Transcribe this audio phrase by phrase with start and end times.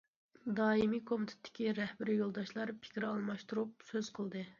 [0.59, 4.43] دائىمىي كومىتېتتىكى رەھبىرىي يولداشلار پىكىر ئالماشتۇرۇپ سۆز قىلدى.